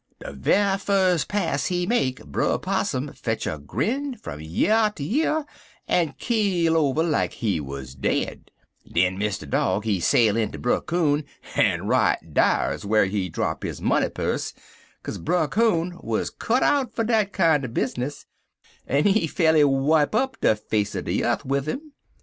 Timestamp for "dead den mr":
7.93-9.47